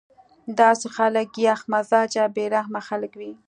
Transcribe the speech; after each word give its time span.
داسې 0.59 0.87
خلک 0.95 1.29
يخ 1.45 1.59
مزاجه 1.73 2.23
بې 2.35 2.45
رحمه 2.55 2.81
خلک 2.87 3.11
وي 3.19 3.31